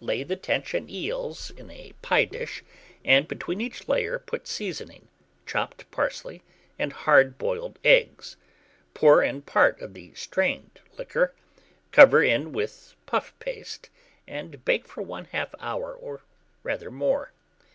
[0.00, 2.64] Lay the tench and eels in a pie dish,
[3.04, 5.08] and between each layer put seasoning,
[5.44, 6.42] chopped parsley,
[6.78, 8.38] and hard boiled eggs;
[8.94, 11.34] pour in part of the strained liquor,
[11.92, 13.90] cover in with puff paste,
[14.26, 16.22] and bake for 1/2 hour or
[16.62, 17.32] rather more.